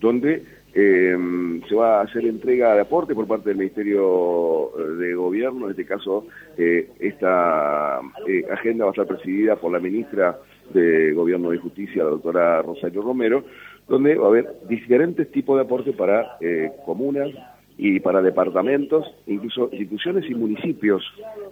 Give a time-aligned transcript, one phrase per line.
[0.00, 1.16] donde eh,
[1.68, 5.84] se va a hacer entrega de aporte por parte del Ministerio de Gobierno, en este
[5.84, 6.26] caso
[6.56, 10.38] eh, esta eh, agenda va a estar presidida por la ministra
[10.72, 13.42] de Gobierno y Justicia, la doctora Rosario Romero,
[13.88, 16.38] donde va a haber diferentes tipos de aportes para
[16.86, 17.30] comunas,
[17.82, 21.02] y para departamentos, incluso instituciones y municipios.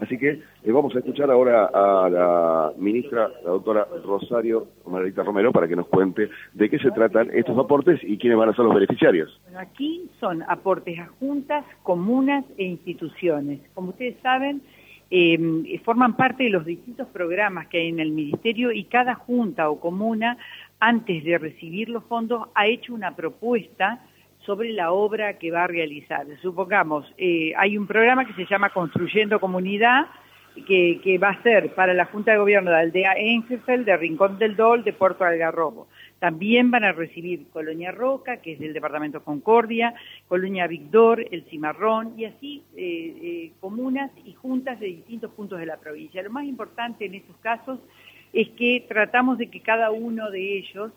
[0.00, 5.52] Así que eh, vamos a escuchar ahora a la ministra, la doctora Rosario Margarita Romero,
[5.52, 8.64] para que nos cuente de qué se tratan estos aportes y quiénes van a ser
[8.64, 9.38] los beneficiarios.
[9.54, 13.60] aquí son aportes a juntas, comunas e instituciones.
[13.74, 14.62] Como ustedes saben,
[15.10, 19.68] eh, forman parte de los distintos programas que hay en el Ministerio y cada junta
[19.68, 20.38] o comuna,
[20.80, 24.00] antes de recibir los fondos, ha hecho una propuesta
[24.44, 26.26] sobre la obra que va a realizar.
[26.42, 30.06] Supongamos, eh, hay un programa que se llama Construyendo Comunidad,
[30.66, 34.54] que, va a ser para la Junta de Gobierno de Aldea Engefeld, de Rincón del
[34.54, 35.88] Dol, de Puerto Algarrobo.
[36.20, 39.94] También van a recibir Colonia Roca, que es del Departamento Concordia,
[40.28, 45.66] Colonia Victor, El Cimarrón, y así eh, eh, comunas y juntas de distintos puntos de
[45.66, 46.22] la provincia.
[46.22, 47.80] Lo más importante en estos casos
[48.32, 50.92] es que tratamos de que cada uno de ellos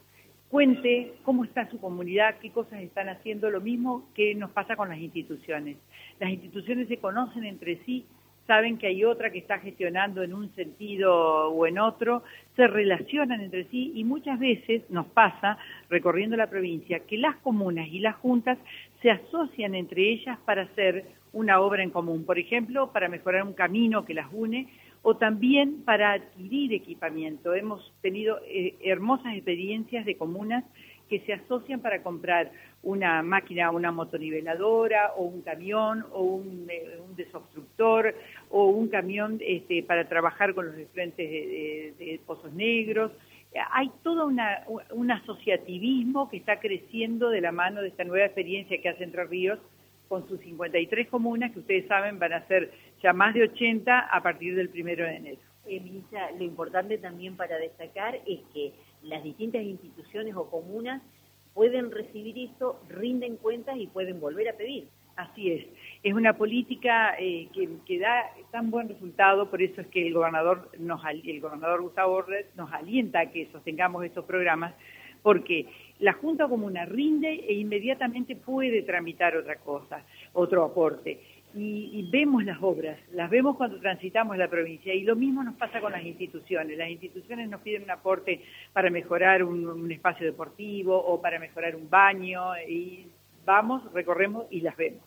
[0.49, 4.89] cuente cómo está su comunidad, qué cosas están haciendo, lo mismo que nos pasa con
[4.89, 5.77] las instituciones.
[6.19, 8.05] Las instituciones se conocen entre sí,
[8.47, 12.23] saben que hay otra que está gestionando en un sentido o en otro,
[12.55, 15.57] se relacionan entre sí y muchas veces nos pasa,
[15.89, 18.57] recorriendo la provincia, que las comunas y las juntas
[19.01, 23.53] se asocian entre ellas para hacer una obra en común, por ejemplo, para mejorar un
[23.53, 24.69] camino que las une
[25.09, 27.53] o también para adquirir equipamiento.
[27.53, 30.65] Hemos tenido eh, hermosas experiencias de comunas
[31.07, 32.51] que se asocian para comprar
[32.83, 38.15] una máquina, una motoniveladora o un camión o un, eh, desobstructor
[38.49, 43.13] o un camión este, para trabajar con los frentes de, pozos negros.
[43.71, 48.89] Hay todo un asociativismo que está creciendo de la mano de esta nueva experiencia que
[48.89, 49.59] hace Entre Ríos
[50.07, 54.23] con sus 53 comunas, que ustedes saben van a ser ya más de 80 a
[54.23, 55.41] partir del primero de enero.
[55.65, 55.81] Eh,
[56.37, 58.73] lo importante también para destacar es que
[59.03, 61.01] las distintas instituciones o comunas
[61.53, 64.87] pueden recibir esto, rinden cuentas y pueden volver a pedir.
[65.15, 65.65] Así es.
[66.03, 70.69] Es una política eh, que, da tan buen resultado, por eso es que el gobernador,
[70.77, 74.75] nos, el gobernador Gustavo Borges nos alienta a que sostengamos estos programas,
[75.21, 75.65] porque
[75.99, 81.19] la Junta Comuna rinde e inmediatamente puede tramitar otra cosa, otro aporte.
[81.55, 85.81] Y, vemos las obras, las vemos cuando transitamos la provincia y lo mismo nos pasa
[85.81, 86.77] con las instituciones.
[86.77, 91.89] Las instituciones nos piden un aporte para mejorar un, espacio deportivo o para mejorar un
[91.89, 93.07] baño y
[93.43, 95.01] vamos, recorremos y las vemos.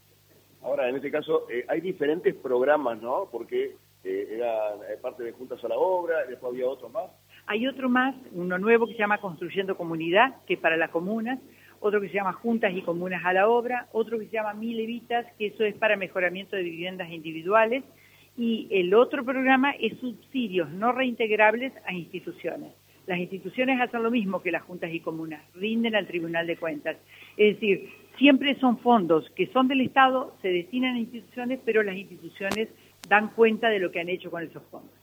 [0.63, 3.29] Ahora, en este caso, eh, hay diferentes programas, ¿no?
[3.31, 7.11] Porque eh, era eh, parte de Juntas a la Obra, después había otro más.
[7.51, 11.41] Hay otro más, uno nuevo que se llama Construyendo Comunidad, que es para las comunas,
[11.81, 14.79] otro que se llama Juntas y Comunas a la Obra, otro que se llama Mil
[14.79, 17.83] Evitas, que eso es para mejoramiento de viviendas individuales,
[18.39, 22.71] y el otro programa es subsidios no reintegrables a instituciones.
[23.09, 26.99] Las instituciones hacen lo mismo que las juntas y comunas, rinden al Tribunal de Cuentas.
[27.37, 31.97] Es decir, siempre son fondos que son del Estado, se destinan a instituciones, pero las
[31.97, 32.69] instituciones
[33.09, 35.00] dan cuenta de lo que han hecho con esos fondos.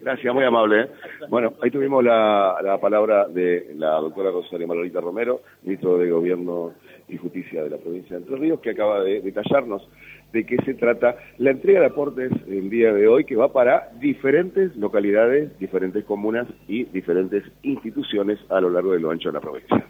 [0.00, 0.82] Gracias, muy amable.
[0.82, 0.88] ¿eh?
[1.28, 6.72] Bueno, ahí tuvimos la, palabra de la doctora Rosario Margarita Romero, ministro de Gobierno
[7.08, 9.88] y Justicia de la provincia de Entre Ríos, que acaba de detallarnos
[10.32, 13.90] de qué se trata la entrega de aportes el día de hoy, que va para
[13.98, 19.40] diferentes localidades, diferentes comunas y diferentes instituciones a lo largo de lo ancho de la
[19.40, 19.87] provincia.